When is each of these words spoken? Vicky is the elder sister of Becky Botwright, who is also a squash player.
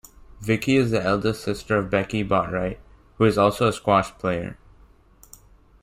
Vicky 0.41 0.77
is 0.77 0.89
the 0.89 0.99
elder 0.99 1.31
sister 1.31 1.77
of 1.77 1.91
Becky 1.91 2.23
Botwright, 2.23 2.79
who 3.19 3.25
is 3.25 3.37
also 3.37 3.67
a 3.67 3.71
squash 3.71 4.09
player. 4.17 4.57